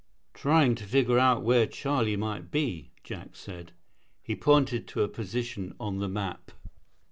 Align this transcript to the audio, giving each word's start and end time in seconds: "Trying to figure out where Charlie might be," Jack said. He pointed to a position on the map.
"Trying 0.33 0.73
to 0.77 0.85
figure 0.87 1.19
out 1.19 1.43
where 1.43 1.67
Charlie 1.67 2.15
might 2.15 2.49
be," 2.49 2.89
Jack 3.03 3.35
said. 3.35 3.71
He 4.23 4.35
pointed 4.35 4.87
to 4.87 5.03
a 5.03 5.07
position 5.07 5.75
on 5.79 5.99
the 5.99 6.09
map. 6.09 6.49